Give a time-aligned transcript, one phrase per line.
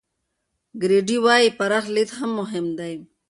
[0.81, 2.09] ګرېډي وايي، پراخ لید
[2.39, 2.93] مهم دی.